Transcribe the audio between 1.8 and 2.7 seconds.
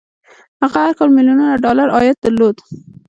عايد درلود.